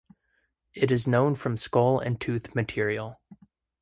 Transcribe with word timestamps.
It 0.73 0.89
is 0.91 1.05
known 1.07 1.35
from 1.35 1.57
skull 1.57 1.99
and 1.99 2.19
tooth 2.19 2.55
material. 2.55 3.21